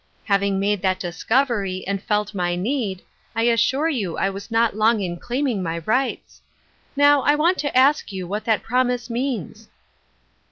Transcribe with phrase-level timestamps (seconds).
[0.33, 3.03] ''Having made that discovery, and felt my need,
[3.35, 6.39] I assure you I was not long in claiming m\ riglits.
[6.95, 9.69] Now, I want to ask you what that promise means